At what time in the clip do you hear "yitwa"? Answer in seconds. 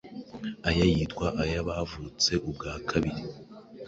0.93-1.27